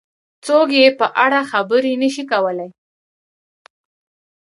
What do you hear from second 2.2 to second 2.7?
کولای.